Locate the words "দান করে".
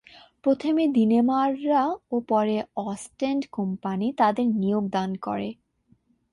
4.89-5.49